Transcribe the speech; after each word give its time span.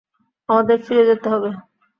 আমাদের 0.49 0.77
ফিরে 0.85 1.03
যেতে 1.09 1.27
হবে। 1.33 1.49